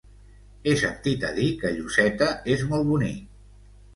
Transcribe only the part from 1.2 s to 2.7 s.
a dir que Lloseta és